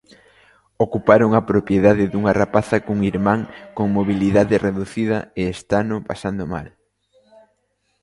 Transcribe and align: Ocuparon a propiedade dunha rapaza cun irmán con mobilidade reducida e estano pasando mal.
Ocuparon 0.85 1.31
a 1.35 1.41
propiedade 1.51 2.03
dunha 2.11 2.33
rapaza 2.41 2.77
cun 2.85 2.99
irmán 3.13 3.39
con 3.75 3.85
mobilidade 3.97 4.55
reducida 4.67 5.17
e 5.39 5.43
estano 5.55 5.95
pasando 6.09 6.43
mal. 6.53 6.67